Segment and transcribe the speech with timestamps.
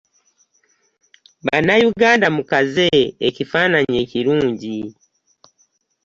[1.45, 2.89] Bannayuganda mukaze
[3.27, 4.77] ekifaananyi ekirungi.